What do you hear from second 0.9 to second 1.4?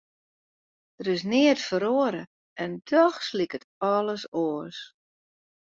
Der is